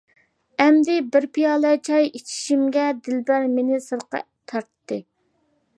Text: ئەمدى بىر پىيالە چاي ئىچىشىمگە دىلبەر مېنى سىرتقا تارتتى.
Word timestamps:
ئەمدى 0.63 0.95
بىر 1.15 1.27
پىيالە 1.37 1.73
چاي 1.89 2.09
ئىچىشىمگە 2.21 2.87
دىلبەر 3.09 3.47
مېنى 3.59 3.79
سىرتقا 3.91 4.25
تارتتى. 4.53 5.03